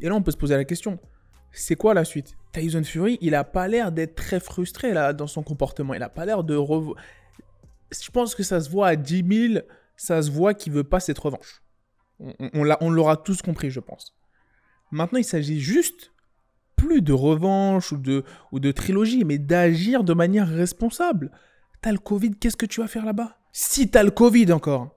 Et 0.00 0.08
là, 0.08 0.14
on 0.14 0.22
peut 0.22 0.30
se 0.30 0.36
poser 0.36 0.56
la 0.56 0.64
question 0.64 0.98
c'est 1.52 1.76
quoi 1.76 1.94
la 1.94 2.04
suite? 2.04 2.36
Tyson 2.52 2.84
Fury, 2.84 3.18
il 3.20 3.34
a 3.34 3.44
pas 3.44 3.68
l'air 3.68 3.92
d'être 3.92 4.14
très 4.14 4.40
frustré 4.40 4.92
là 4.92 5.12
dans 5.12 5.26
son 5.26 5.42
comportement. 5.42 5.94
Il 5.94 6.02
a 6.02 6.08
pas 6.08 6.26
l'air 6.26 6.44
de. 6.44 6.54
Je 6.56 8.10
pense 8.10 8.34
que 8.34 8.42
ça 8.42 8.60
se 8.60 8.70
voit 8.70 8.88
à 8.88 8.96
10 8.96 9.50
000 9.50 9.62
ça 10.02 10.20
se 10.20 10.30
voit 10.30 10.52
qu'il 10.52 10.72
veut 10.72 10.84
pas 10.84 10.98
cette 10.98 11.18
revanche. 11.18 11.62
On, 12.18 12.68
on, 12.80 12.90
l'aura 12.90 13.16
tous 13.16 13.40
compris, 13.40 13.70
je 13.70 13.78
pense. 13.78 14.16
Maintenant, 14.90 15.18
il 15.18 15.24
s'agit 15.24 15.60
juste 15.60 16.12
plus 16.76 17.02
de 17.02 17.12
revanche 17.12 17.92
ou 17.92 17.96
de, 17.96 18.24
ou 18.50 18.58
de 18.58 18.72
trilogie, 18.72 19.24
mais 19.24 19.38
d'agir 19.38 20.02
de 20.02 20.12
manière 20.12 20.48
responsable. 20.48 21.30
T'as 21.80 21.92
le 21.92 21.98
Covid, 21.98 22.32
qu'est-ce 22.32 22.56
que 22.56 22.66
tu 22.66 22.80
vas 22.80 22.88
faire 22.88 23.04
là-bas? 23.04 23.38
Si 23.52 23.90
t'as 23.90 24.02
le 24.02 24.10
Covid 24.10 24.52
encore. 24.52 24.96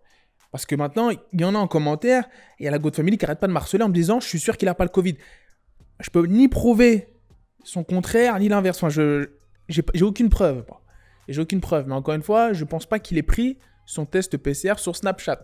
Parce 0.51 0.65
que 0.65 0.75
maintenant, 0.75 1.09
il 1.09 1.41
y 1.41 1.43
en 1.43 1.53
a 1.53 1.59
en 1.59 1.67
commentaire, 1.67 2.25
et 2.59 2.63
il 2.63 2.65
y 2.65 2.67
a 2.67 2.71
la 2.71 2.79
God 2.79 2.95
Family 2.95 3.17
qui 3.17 3.25
arrête 3.25 3.39
pas 3.39 3.47
de 3.47 3.51
marceler 3.51 3.83
en 3.83 3.89
me 3.89 3.93
disant 3.93 4.19
Je 4.19 4.27
suis 4.27 4.39
sûr 4.39 4.57
qu'il 4.57 4.67
a 4.69 4.73
pas 4.73 4.85
le 4.85 4.89
Covid. 4.89 5.17
Je 5.99 6.09
peux 6.09 6.25
ni 6.25 6.47
prouver 6.47 7.09
son 7.63 7.83
contraire, 7.83 8.37
ni 8.39 8.49
l'inverse. 8.49 8.77
Enfin, 8.77 8.89
je 8.89 9.29
j'ai 9.67 10.03
aucune 10.03 10.29
preuve. 10.29 10.65
J'ai 11.27 11.41
aucune 11.41 11.61
preuve. 11.61 11.87
Mais 11.87 11.95
encore 11.95 12.13
une 12.13 12.21
fois, 12.21 12.53
je 12.53 12.63
pense 12.63 12.85
pas 12.85 12.99
qu'il 12.99 13.17
ait 13.17 13.23
pris 13.23 13.57
son 13.85 14.05
test 14.05 14.37
PCR 14.37 14.77
sur 14.77 14.95
Snapchat. 14.95 15.43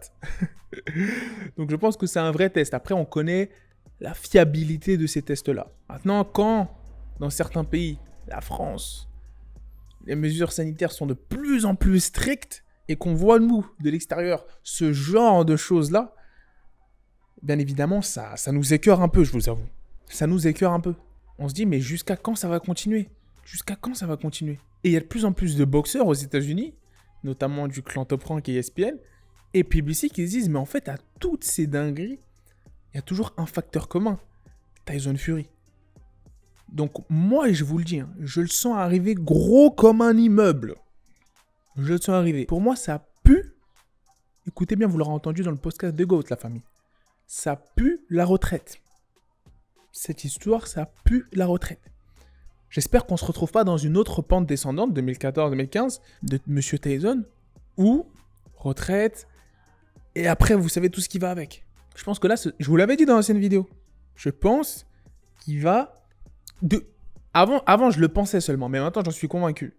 Donc 1.57 1.69
je 1.69 1.75
pense 1.75 1.97
que 1.97 2.05
c'est 2.05 2.19
un 2.19 2.31
vrai 2.31 2.49
test. 2.49 2.73
Après, 2.73 2.93
on 2.93 3.05
connaît 3.05 3.49
la 3.99 4.13
fiabilité 4.13 4.97
de 4.97 5.07
ces 5.07 5.21
tests-là. 5.21 5.67
Maintenant, 5.89 6.23
quand 6.23 6.75
dans 7.19 7.29
certains 7.29 7.63
pays, 7.63 7.99
la 8.27 8.41
France, 8.41 9.09
les 10.05 10.15
mesures 10.15 10.51
sanitaires 10.51 10.91
sont 10.91 11.05
de 11.05 11.13
plus 11.13 11.65
en 11.65 11.75
plus 11.75 11.99
strictes 11.99 12.63
et 12.87 12.95
qu'on 12.95 13.13
voit, 13.13 13.39
nous, 13.39 13.69
de 13.79 13.89
l'extérieur, 13.89 14.45
ce 14.63 14.91
genre 14.91 15.45
de 15.45 15.55
choses-là, 15.55 16.15
bien 17.43 17.59
évidemment, 17.59 18.01
ça, 18.01 18.35
ça 18.37 18.51
nous 18.51 18.73
écœure 18.73 19.01
un 19.01 19.07
peu, 19.07 19.23
je 19.23 19.31
vous 19.31 19.49
avoue. 19.49 19.67
Ça 20.11 20.27
nous 20.27 20.47
écœure 20.47 20.73
un 20.73 20.79
peu. 20.79 20.93
On 21.39 21.49
se 21.49 21.53
dit, 21.53 21.65
mais 21.65 21.79
jusqu'à 21.79 22.15
quand 22.15 22.35
ça 22.35 22.47
va 22.47 22.59
continuer? 22.59 23.09
Jusqu'à 23.43 23.75
quand 23.75 23.95
ça 23.95 24.05
va 24.05 24.17
continuer? 24.17 24.59
Et 24.83 24.89
il 24.89 24.91
y 24.91 24.97
a 24.97 24.99
de 24.99 25.05
plus 25.05 25.25
en 25.25 25.33
plus 25.33 25.55
de 25.55 25.65
boxeurs 25.65 26.07
aux 26.07 26.13
États-Unis 26.13 26.73
notamment 27.23 27.67
du 27.67 27.81
clan 27.81 28.05
Top 28.05 28.23
Rank 28.23 28.47
et 28.49 28.55
ESPN, 28.55 28.97
et 29.53 29.63
PBC 29.63 30.09
qui 30.09 30.25
se 30.25 30.31
disent, 30.31 30.49
mais 30.49 30.59
en 30.59 30.65
fait, 30.65 30.87
à 30.87 30.97
toutes 31.19 31.43
ces 31.43 31.67
dingueries, 31.67 32.19
il 32.93 32.95
y 32.95 32.99
a 32.99 33.01
toujours 33.01 33.33
un 33.37 33.45
facteur 33.45 33.87
commun, 33.87 34.19
Tyson 34.85 35.15
Fury. 35.15 35.49
Donc 36.69 37.05
moi, 37.09 37.51
je 37.51 37.63
vous 37.63 37.77
le 37.77 37.83
dis, 37.83 37.99
hein, 37.99 38.09
je 38.19 38.41
le 38.41 38.47
sens 38.47 38.77
arriver 38.77 39.13
gros 39.13 39.71
comme 39.71 40.01
un 40.01 40.15
immeuble. 40.17 40.75
Je 41.77 41.93
le 41.93 41.97
sens 41.97 42.09
arriver. 42.09 42.45
Pour 42.45 42.61
moi, 42.61 42.75
ça 42.75 43.05
pue. 43.23 43.53
Écoutez 44.47 44.75
bien, 44.75 44.87
vous 44.87 44.97
l'aurez 44.97 45.11
entendu 45.11 45.43
dans 45.43 45.51
le 45.51 45.57
podcast 45.57 45.95
de 45.95 46.05
Goat, 46.05 46.23
la 46.29 46.37
famille. 46.37 46.63
Ça 47.27 47.55
pue 47.55 47.99
la 48.09 48.25
retraite. 48.25 48.81
Cette 49.91 50.23
histoire, 50.23 50.67
ça 50.67 50.91
pue 51.03 51.27
la 51.33 51.45
retraite. 51.45 51.91
J'espère 52.69 53.05
qu'on 53.05 53.17
se 53.17 53.25
retrouve 53.25 53.51
pas 53.51 53.65
dans 53.65 53.77
une 53.77 53.97
autre 53.97 54.21
pente 54.21 54.47
descendante 54.47 54.97
2014-2015 54.97 55.99
de 56.23 56.39
Monsieur 56.47 56.79
Tyson 56.79 57.25
ou 57.77 58.05
retraite 58.55 59.27
et 60.15 60.27
après 60.27 60.55
vous 60.55 60.69
savez 60.69 60.89
tout 60.89 61.01
ce 61.01 61.09
qui 61.09 61.19
va 61.19 61.31
avec. 61.31 61.65
Je 61.95 62.03
pense 62.05 62.19
que 62.19 62.27
là, 62.27 62.35
je 62.35 62.65
vous 62.65 62.77
l'avais 62.77 62.95
dit 62.95 63.05
dans 63.05 63.15
l'ancienne 63.15 63.39
vidéo. 63.39 63.67
Je 64.15 64.29
pense 64.29 64.85
qu'il 65.41 65.61
va 65.61 66.05
de 66.61 66.85
avant, 67.33 67.61
avant 67.65 67.91
je 67.91 67.99
le 67.99 68.07
pensais 68.07 68.39
seulement, 68.39 68.69
mais 68.69 68.79
maintenant 68.79 69.03
j'en 69.03 69.11
suis 69.11 69.27
convaincu. 69.27 69.75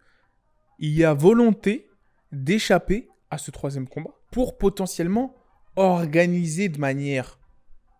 Il 0.78 0.90
y 0.90 1.04
a 1.04 1.14
volonté 1.14 1.88
d'échapper 2.31 3.09
à 3.31 3.38
ce 3.38 3.50
troisième 3.50 3.88
combat 3.88 4.11
pour 4.31 4.59
potentiellement 4.59 5.35
organiser 5.76 6.69
de 6.69 6.78
manière 6.78 7.38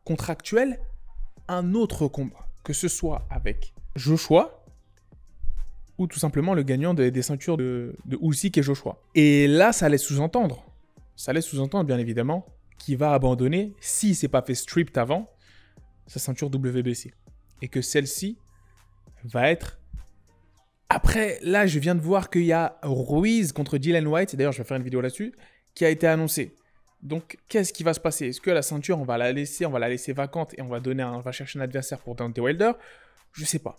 contractuelle 0.05 0.81
un 1.53 1.75
autre 1.75 2.09
combat, 2.09 2.49
que 2.65 2.73
ce 2.73 2.89
soit 2.89 3.27
avec 3.31 3.75
Joshua 3.97 4.65
ou 5.99 6.07
tout 6.07 6.19
simplement 6.19 6.55
le 6.55 6.63
gagnant 6.63 6.95
des, 6.95 7.23
ceintures 7.23 7.57
de, 7.57 7.95
de 8.07 8.19
Usyk 8.21 8.59
et 8.59 8.63
Joshua. 8.63 8.99
Et 9.15 9.47
là, 9.47 9.73
ça 9.73 9.89
laisse 9.89 10.03
sous-entendre, 10.03 10.65
ça 11.17 11.33
laisse 11.33 11.47
sous-entendre 11.47 11.85
bien 11.85 11.99
évidemment, 11.99 12.47
qu'il 12.79 12.97
va 12.97 13.13
abandonner, 13.13 13.75
s'il 13.81 14.17
s'est 14.17 14.29
pas 14.29 14.43
fait 14.43 14.55
stripped 14.55 14.97
avant, 14.99 15.31
sa 16.07 16.19
ceinture 16.19 16.49
WBC. 16.49 17.13
Et 17.61 17.69
que 17.69 17.81
celle-ci 17.81 18.39
va 19.25 19.51
être... 19.51 19.79
Après, 20.89 21.39
là, 21.43 21.67
je 21.67 21.79
viens 21.79 21.95
de 21.95 22.01
voir 22.01 22.29
qu'il 22.29 22.45
y 22.45 22.53
a 22.53 22.79
Ruiz 22.83 23.53
contre 23.53 23.79
Dylan 23.79 24.07
White, 24.07 24.35
d'ailleurs, 24.37 24.53
je 24.53 24.59
vais 24.59 24.69
faire 24.69 24.77
une 24.77 24.83
vidéo 24.83 25.01
là-dessus, 25.01 25.33
qui 25.75 25.85
a 25.85 25.91
été 25.91 26.07
annoncé. 26.07 26.55
Donc, 27.03 27.39
qu'est-ce 27.49 27.73
qui 27.73 27.83
va 27.83 27.95
se 27.95 28.01
passer? 28.01 28.29
Est-ce 28.29 28.41
que 28.41 28.51
la 28.51 28.63
ceinture, 28.63 28.99
on 29.01 29.05
va 29.05 29.19
la 29.19 29.33
laisser, 29.33 29.67
on 29.67 29.71
va 29.71 29.81
la 29.81 29.89
laisser 29.89 30.13
vacante 30.13 30.55
et 30.57 30.63
on 30.63 30.69
va 30.69 30.79
donner, 30.79 31.03
on 31.03 31.21
va 31.21 31.33
chercher 31.33 31.59
un 31.59 31.63
adversaire 31.63 31.99
pour 31.99 32.15
Dante 32.15 32.39
Wilder? 32.39 32.73
Je 33.33 33.45
sais 33.45 33.59
pas. 33.59 33.79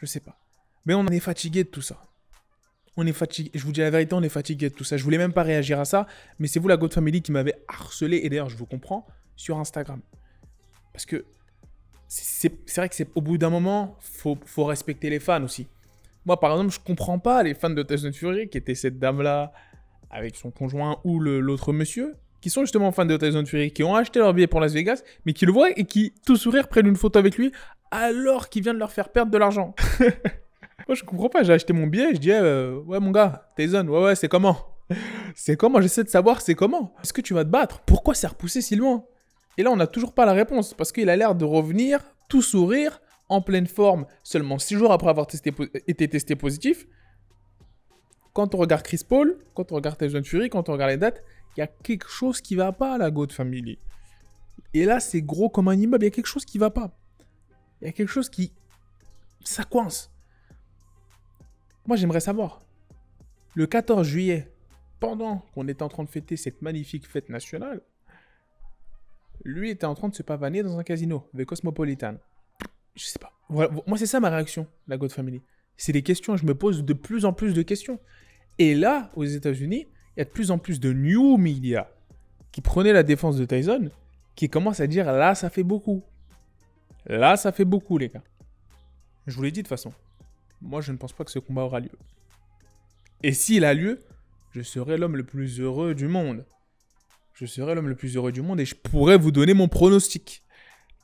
Je 0.00 0.06
sais 0.06 0.20
pas. 0.20 0.36
Mais 0.84 0.94
on 0.94 1.06
est 1.06 1.20
fatigué 1.20 1.64
de 1.64 1.68
tout 1.68 1.82
ça. 1.82 2.02
On 2.96 3.06
est 3.06 3.12
fatigué. 3.12 3.52
Je 3.54 3.62
vous 3.64 3.70
dis 3.70 3.80
la 3.80 3.90
vérité, 3.90 4.14
on 4.14 4.22
est 4.22 4.28
fatigué 4.28 4.70
de 4.70 4.74
tout 4.74 4.82
ça. 4.82 4.96
Je 4.96 5.04
voulais 5.04 5.18
même 5.18 5.32
pas 5.32 5.44
réagir 5.44 5.78
à 5.78 5.84
ça, 5.84 6.08
mais 6.40 6.48
c'est 6.48 6.58
vous, 6.58 6.66
la 6.66 6.76
God 6.76 6.92
Family, 6.92 7.22
qui 7.22 7.30
m'avez 7.30 7.54
harcelé. 7.68 8.20
Et 8.24 8.28
d'ailleurs, 8.28 8.48
je 8.48 8.56
vous 8.56 8.66
comprends 8.66 9.06
sur 9.36 9.58
Instagram. 9.58 10.00
Parce 10.92 11.06
que 11.06 11.24
c'est 12.08 12.50
vrai 12.76 12.88
que 12.88 12.94
c'est 12.96 13.08
au 13.14 13.20
bout 13.20 13.38
d'un 13.38 13.50
moment, 13.50 13.96
faut, 14.00 14.36
faut 14.46 14.64
respecter 14.64 15.10
les 15.10 15.20
fans 15.20 15.44
aussi. 15.44 15.68
Moi, 16.24 16.40
par 16.40 16.52
exemple, 16.52 16.72
je 16.72 16.80
comprends 16.80 17.20
pas 17.20 17.42
les 17.42 17.54
fans 17.54 17.70
de 17.70 17.82
Tyson 17.82 18.12
Fury, 18.12 18.48
qui 18.48 18.58
était 18.58 18.74
cette 18.74 18.98
dame-là 18.98 19.52
avec 20.10 20.34
son 20.36 20.50
conjoint 20.50 21.00
ou 21.04 21.20
l'autre 21.20 21.72
monsieur, 21.72 22.16
qui 22.40 22.50
sont 22.50 22.62
justement 22.62 22.92
fans 22.92 23.04
de 23.04 23.16
Tyson 23.16 23.44
Fury, 23.44 23.72
qui 23.72 23.82
ont 23.82 23.94
acheté 23.94 24.18
leur 24.18 24.32
billet 24.34 24.46
pour 24.46 24.60
Las 24.60 24.72
Vegas, 24.72 25.02
mais 25.26 25.32
qui 25.32 25.46
le 25.46 25.52
voient 25.52 25.70
et 25.76 25.84
qui, 25.84 26.12
tout 26.26 26.36
sourire, 26.36 26.68
prennent 26.68 26.86
une 26.86 26.96
photo 26.96 27.18
avec 27.18 27.36
lui 27.36 27.52
alors 27.90 28.48
qu'il 28.48 28.62
vient 28.62 28.74
de 28.74 28.78
leur 28.78 28.92
faire 28.92 29.08
perdre 29.08 29.32
de 29.32 29.38
l'argent. 29.38 29.74
Moi, 30.88 30.94
je 30.94 31.04
comprends 31.04 31.28
pas. 31.28 31.42
J'ai 31.42 31.52
acheté 31.52 31.72
mon 31.72 31.86
billet, 31.86 32.14
je 32.14 32.18
dis, 32.18 32.32
euh, 32.32 32.80
ouais, 32.86 33.00
mon 33.00 33.10
gars, 33.10 33.50
Tyson, 33.56 33.86
ouais, 33.88 34.02
ouais, 34.04 34.14
c'est 34.14 34.28
comment? 34.28 34.56
C'est 35.34 35.56
comment? 35.56 35.82
J'essaie 35.82 36.02
de 36.02 36.08
savoir 36.08 36.40
c'est 36.40 36.54
comment? 36.54 36.94
Est-ce 37.02 37.12
que 37.12 37.20
tu 37.20 37.34
vas 37.34 37.44
te 37.44 37.50
battre? 37.50 37.80
Pourquoi 37.80 38.14
c'est 38.14 38.26
repoussé 38.26 38.62
si 38.62 38.74
loin? 38.74 39.04
Et 39.58 39.62
là, 39.62 39.70
on 39.70 39.76
n'a 39.76 39.86
toujours 39.86 40.14
pas 40.14 40.24
la 40.24 40.32
réponse 40.32 40.72
parce 40.72 40.92
qu'il 40.92 41.10
a 41.10 41.16
l'air 41.16 41.34
de 41.34 41.44
revenir, 41.44 42.00
tout 42.30 42.40
sourire, 42.40 43.02
en 43.28 43.42
pleine 43.42 43.66
forme, 43.66 44.06
seulement 44.22 44.58
6 44.58 44.76
jours 44.76 44.90
après 44.90 45.10
avoir 45.10 45.26
été 45.86 46.08
testé 46.08 46.36
positif. 46.36 46.86
Quand 48.32 48.54
on 48.54 48.58
regarde 48.58 48.82
Chris 48.82 49.02
Paul, 49.06 49.38
quand 49.54 49.72
on 49.72 49.74
regarde 49.74 49.98
Tyson 49.98 50.22
Fury, 50.24 50.48
quand 50.48 50.68
on 50.68 50.72
regarde 50.72 50.92
les 50.92 50.96
dates, 50.96 51.22
y 51.58 51.62
a 51.62 51.66
quelque 51.66 52.08
chose 52.08 52.40
qui 52.40 52.54
va 52.54 52.72
pas 52.72 52.94
à 52.94 52.98
la 52.98 53.10
God 53.10 53.32
Family. 53.32 53.78
Et 54.74 54.84
là, 54.84 55.00
c'est 55.00 55.22
gros 55.22 55.48
comme 55.48 55.68
un 55.68 55.74
immeuble, 55.74 56.04
il 56.04 56.06
y 56.06 56.12
a 56.12 56.14
quelque 56.14 56.26
chose 56.26 56.44
qui 56.44 56.58
va 56.58 56.70
pas. 56.70 56.96
Il 57.80 57.86
y 57.86 57.88
a 57.88 57.92
quelque 57.92 58.08
chose 58.08 58.28
qui... 58.28 58.52
Ça 59.44 59.64
coince. 59.64 60.10
Moi, 61.86 61.96
j'aimerais 61.96 62.20
savoir. 62.20 62.60
Le 63.54 63.66
14 63.66 64.06
juillet, 64.06 64.52
pendant 65.00 65.38
qu'on 65.54 65.66
était 65.68 65.82
en 65.82 65.88
train 65.88 66.04
de 66.04 66.08
fêter 66.10 66.36
cette 66.36 66.60
magnifique 66.60 67.08
fête 67.08 67.28
nationale, 67.28 67.80
lui 69.44 69.70
était 69.70 69.86
en 69.86 69.94
train 69.94 70.08
de 70.08 70.14
se 70.14 70.22
pavaner 70.22 70.62
dans 70.62 70.78
un 70.78 70.82
casino, 70.82 71.28
The 71.36 71.44
Cosmopolitan. 71.44 72.16
Je 72.94 73.04
sais 73.04 73.18
pas. 73.18 73.32
Moi, 73.48 73.96
c'est 73.96 74.06
ça 74.06 74.20
ma 74.20 74.28
réaction, 74.28 74.66
la 74.86 74.98
God 74.98 75.12
Family. 75.12 75.40
C'est 75.76 75.92
des 75.92 76.02
questions, 76.02 76.36
je 76.36 76.44
me 76.44 76.54
pose 76.54 76.84
de 76.84 76.92
plus 76.92 77.24
en 77.24 77.32
plus 77.32 77.54
de 77.54 77.62
questions. 77.62 78.00
Et 78.58 78.74
là, 78.74 79.10
aux 79.14 79.24
États-Unis, 79.24 79.86
il 80.18 80.22
y 80.22 80.22
a 80.22 80.24
de 80.24 80.30
plus 80.30 80.50
en 80.50 80.58
plus 80.58 80.80
de 80.80 80.92
new 80.92 81.36
media 81.36 81.88
qui 82.50 82.60
prenaient 82.60 82.92
la 82.92 83.04
défense 83.04 83.36
de 83.36 83.44
Tyson, 83.44 83.88
qui 84.34 84.48
commencent 84.48 84.80
à 84.80 84.88
dire 84.88 85.12
là, 85.12 85.36
ça 85.36 85.48
fait 85.48 85.62
beaucoup. 85.62 86.02
Là, 87.06 87.36
ça 87.36 87.52
fait 87.52 87.64
beaucoup, 87.64 87.98
les 87.98 88.08
gars. 88.08 88.24
Je 89.28 89.36
vous 89.36 89.44
l'ai 89.44 89.52
dit 89.52 89.60
de 89.60 89.62
toute 89.62 89.68
façon. 89.68 89.92
Moi, 90.60 90.80
je 90.80 90.90
ne 90.90 90.96
pense 90.96 91.12
pas 91.12 91.22
que 91.22 91.30
ce 91.30 91.38
combat 91.38 91.62
aura 91.62 91.78
lieu. 91.78 91.92
Et 93.22 93.32
s'il 93.32 93.64
a 93.64 93.74
lieu, 93.74 94.00
je 94.50 94.60
serai 94.60 94.96
l'homme 94.96 95.14
le 95.14 95.22
plus 95.22 95.60
heureux 95.60 95.94
du 95.94 96.08
monde. 96.08 96.44
Je 97.34 97.46
serai 97.46 97.76
l'homme 97.76 97.88
le 97.88 97.94
plus 97.94 98.16
heureux 98.16 98.32
du 98.32 98.42
monde 98.42 98.58
et 98.58 98.64
je 98.64 98.74
pourrais 98.74 99.18
vous 99.18 99.30
donner 99.30 99.54
mon 99.54 99.68
pronostic. 99.68 100.42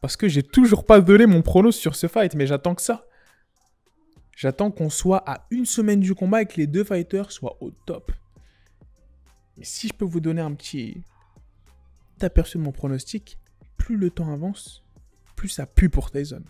Parce 0.01 0.17
que 0.17 0.27
j'ai 0.27 0.43
toujours 0.43 0.85
pas 0.85 1.01
donné 1.01 1.27
mon 1.27 1.41
pronostic 1.41 1.83
sur 1.83 1.95
ce 1.95 2.09
fight, 2.09 2.35
mais 2.35 2.49
j'attends 2.49 2.75
que 2.75 2.83
ça. 2.83 3.07
J'attends 4.37 4.73
qu'on 4.73 4.91
soit 4.91 5.23
à 5.25 5.47
une 5.53 5.67
semaine 5.67 6.01
du 6.01 6.17
combat 6.17 6.43
et 6.43 6.47
que 6.47 6.57
les 6.57 6.67
deux 6.67 6.83
fighters 6.83 7.31
soient 7.31 7.57
au 7.61 7.71
top. 7.87 8.11
Si 9.63 9.89
je 9.89 9.93
peux 9.93 10.05
vous 10.05 10.21
donner 10.21 10.43
un 10.43 10.53
petit 10.55 11.03
aperçu 12.21 12.59
de 12.59 12.63
mon 12.63 12.73
pronostic, 12.73 13.39
plus 13.77 13.97
le 13.97 14.11
temps 14.11 14.33
avance, 14.33 14.83
plus 15.37 15.49
ça 15.49 15.67
pue 15.67 15.89
pour 15.89 16.11
Tyson. 16.11 16.43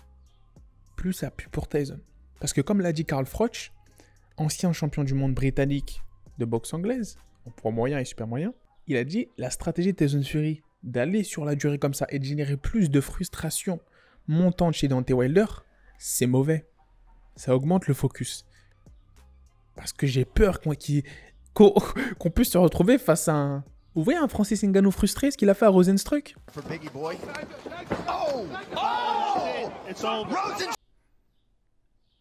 Plus 0.97 1.13
ça 1.13 1.31
pue 1.31 1.49
pour 1.49 1.69
Tyson. 1.69 2.01
Parce 2.41 2.53
que 2.53 2.61
comme 2.61 2.81
l'a 2.81 2.93
dit 2.93 3.05
Karl 3.05 3.27
Froch, 3.27 3.73
ancien 4.37 4.73
champion 4.73 5.05
du 5.05 5.15
monde 5.15 5.35
britannique 5.35 6.03
de 6.39 6.45
boxe 6.45 6.73
anglaise, 6.75 7.17
en 7.47 7.51
poids 7.51 7.71
moyen 7.71 7.99
et 7.99 8.05
super 8.05 8.27
moyen, 8.27 8.55
il 8.87 8.97
a 8.97 9.05
dit 9.05 9.29
la 9.39 9.51
stratégie 9.51 9.93
de 9.93 9.97
Tyson 9.97 10.23
Fury 10.23 10.63
d'aller 10.83 11.25
sur 11.25 11.45
la 11.45 11.55
durée 11.55 11.79
comme 11.79 11.95
ça 11.95 12.07
et 12.11 12.19
de 12.19 12.25
générer 12.25 12.57
plus 12.57 12.91
de 12.91 13.01
frustration 13.01 13.81
montante 14.29 14.75
chez 14.75 14.89
Dante 14.89 15.11
Wilder, 15.11 15.47
c'est 15.99 16.27
mauvais. 16.27 16.67
Ça 17.37 17.55
augmente 17.55 17.87
le 17.87 17.95
focus. 17.95 18.47
Parce 19.75 19.93
que 19.93 20.07
j'ai 20.07 20.25
peur 20.25 20.61
qu'on 22.19 22.31
puisse 22.31 22.51
se 22.51 22.59
retrouver 22.59 22.99
face 22.99 23.29
à 23.29 23.35
un. 23.35 23.65
Vous 23.95 24.03
voyez 24.03 24.19
un 24.19 24.27
Francis 24.27 24.63
Ngannou 24.65 24.91
frustré, 24.91 25.31
ce 25.31 25.37
qu'il 25.37 25.49
a 25.49 25.55
fait 25.55 25.67
à 25.67 25.69
Rosenstruck 25.69 26.35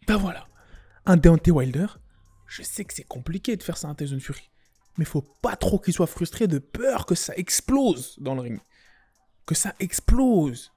Ben 0.08 0.18
voilà. 0.18 0.46
Un 1.06 1.18
Deontay 1.18 1.52
Wilder, 1.52 1.88
je 2.46 2.62
sais 2.62 2.86
que 2.86 2.94
c'est 2.94 3.04
compliqué 3.04 3.56
de 3.58 3.64
faire 3.64 3.78
ça 3.78 3.88
à 3.88 3.92
un 3.92 3.96
Tyson 3.96 4.20
Fury. 4.20 4.50
Mais 4.98 5.06
faut 5.06 5.24
pas 5.42 5.56
trop 5.56 5.80
qu'il 5.80 5.94
soit 5.94 6.08
frustré 6.08 6.48
de 6.48 6.60
peur 6.60 7.06
que 7.06 7.16
ça 7.16 7.34
explose 7.36 8.16
dans 8.20 8.36
le 8.36 8.42
ring. 8.42 8.60
Que 9.46 9.56
ça 9.56 9.74
explose. 9.80 10.72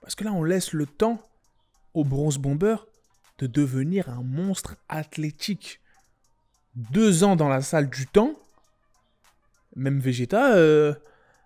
Parce 0.00 0.16
que 0.16 0.24
là, 0.24 0.32
on 0.32 0.42
laisse 0.42 0.72
le 0.72 0.86
temps 0.86 1.22
au 1.94 2.04
bronze 2.04 2.38
bomber 2.38 2.76
de 3.38 3.46
devenir 3.46 4.08
un 4.08 4.22
monstre 4.22 4.76
athlétique. 4.88 5.80
Deux 6.74 7.24
ans 7.24 7.36
dans 7.36 7.48
la 7.48 7.60
salle 7.60 7.90
du 7.90 8.06
temps, 8.06 8.34
même 9.76 10.00
Vegeta, 10.00 10.54
euh, 10.54 10.94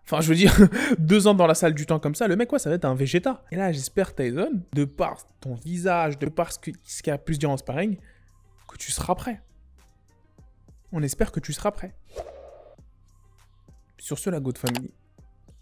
enfin 0.04 0.20
je 0.20 0.28
veux 0.28 0.34
dire, 0.34 0.56
deux 0.98 1.26
ans 1.26 1.34
dans 1.34 1.46
la 1.46 1.54
salle 1.54 1.74
du 1.74 1.86
temps 1.86 1.98
comme 1.98 2.14
ça, 2.14 2.28
le 2.28 2.36
mec, 2.36 2.48
quoi, 2.48 2.58
ça 2.58 2.70
va 2.70 2.76
être 2.76 2.84
un 2.84 2.94
Vegeta. 2.94 3.44
Et 3.50 3.56
là, 3.56 3.72
j'espère, 3.72 4.14
Tyson, 4.14 4.62
de 4.72 4.84
par 4.84 5.18
ton 5.40 5.54
visage, 5.54 6.18
de 6.18 6.28
par 6.28 6.52
ce 6.52 6.58
qu'il 6.58 6.76
y 7.06 7.10
a 7.10 7.18
plus 7.18 7.38
dire 7.38 7.50
en 7.50 7.56
sparring, 7.56 7.96
que 8.68 8.76
tu 8.76 8.92
seras 8.92 9.14
prêt. 9.14 9.42
On 10.92 11.02
espère 11.02 11.32
que 11.32 11.40
tu 11.40 11.52
seras 11.52 11.72
prêt. 11.72 11.94
Sur 13.98 14.18
ce, 14.18 14.30
la 14.30 14.38
Good 14.38 14.58
Family, 14.58 14.92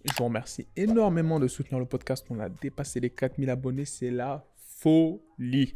je 0.04 0.12
vous 0.18 0.24
remercie 0.24 0.66
énormément 0.76 1.40
de 1.40 1.48
soutenir 1.48 1.78
le 1.78 1.86
podcast. 1.86 2.26
On 2.28 2.38
a 2.40 2.48
dépassé 2.48 3.00
les 3.00 3.10
4000 3.10 3.48
abonnés, 3.48 3.86
c'est 3.86 4.10
la 4.10 4.44
folie. 4.78 5.74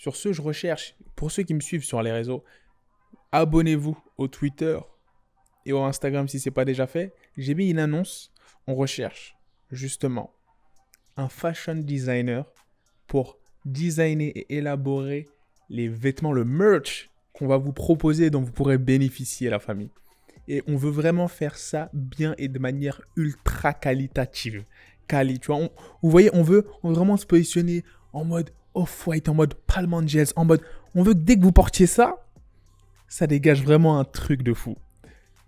Sur 0.00 0.16
ce, 0.16 0.32
je 0.32 0.40
recherche, 0.40 0.96
pour 1.14 1.30
ceux 1.30 1.42
qui 1.42 1.52
me 1.52 1.60
suivent 1.60 1.84
sur 1.84 2.00
les 2.00 2.10
réseaux, 2.10 2.42
abonnez-vous 3.32 4.02
au 4.16 4.28
Twitter 4.28 4.78
et 5.66 5.74
au 5.74 5.82
Instagram 5.82 6.26
si 6.26 6.40
ce 6.40 6.48
n'est 6.48 6.54
pas 6.54 6.64
déjà 6.64 6.86
fait. 6.86 7.12
J'ai 7.36 7.54
mis 7.54 7.68
une 7.68 7.78
annonce. 7.78 8.32
On 8.66 8.74
recherche 8.74 9.36
justement 9.70 10.32
un 11.18 11.28
fashion 11.28 11.74
designer 11.74 12.46
pour 13.08 13.36
designer 13.66 14.32
et 14.34 14.56
élaborer 14.56 15.28
les 15.68 15.88
vêtements, 15.88 16.32
le 16.32 16.46
merch 16.46 17.10
qu'on 17.34 17.46
va 17.46 17.58
vous 17.58 17.74
proposer 17.74 18.30
dont 18.30 18.40
vous 18.40 18.52
pourrez 18.52 18.78
bénéficier 18.78 19.50
la 19.50 19.58
famille. 19.58 19.90
Et 20.48 20.62
on 20.66 20.76
veut 20.76 20.90
vraiment 20.90 21.28
faire 21.28 21.58
ça 21.58 21.90
bien 21.92 22.34
et 22.38 22.48
de 22.48 22.58
manière 22.58 23.02
ultra 23.16 23.74
qualitative. 23.74 24.64
Quali, 25.08 25.40
tu 25.40 25.48
vois. 25.48 25.68
vous 26.02 26.10
voyez, 26.10 26.30
on 26.32 26.42
veut, 26.42 26.66
on 26.82 26.88
veut 26.88 26.94
vraiment 26.94 27.18
se 27.18 27.26
positionner 27.26 27.84
en 28.14 28.24
mode 28.24 28.50
off-white, 28.74 29.28
en 29.28 29.34
mode 29.34 29.54
palm 29.54 29.94
angels, 29.94 30.28
en 30.36 30.44
mode. 30.44 30.62
On 30.94 31.02
veut 31.02 31.14
que 31.14 31.18
dès 31.18 31.36
que 31.36 31.42
vous 31.42 31.52
portiez 31.52 31.86
ça, 31.86 32.26
ça 33.08 33.26
dégage 33.26 33.62
vraiment 33.62 33.98
un 33.98 34.04
truc 34.04 34.42
de 34.42 34.54
fou. 34.54 34.76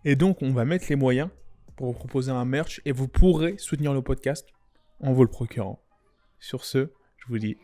Et 0.04 0.16
donc, 0.16 0.42
on 0.42 0.52
va 0.52 0.64
mettre 0.64 0.86
les 0.88 0.96
moyens 0.96 1.28
pour 1.76 1.86
vous 1.86 1.92
proposer 1.98 2.30
un 2.30 2.44
merch 2.44 2.80
et 2.84 2.92
vous 2.92 3.08
pourrez 3.08 3.56
soutenir 3.58 3.92
le 3.92 4.02
podcast 4.02 4.48
en 5.00 5.12
vous 5.12 5.22
le 5.22 5.30
procurant. 5.30 5.80
Sur 6.38 6.64
ce, 6.64 6.90
je 7.18 7.26
vous 7.28 7.38
dis. 7.38 7.56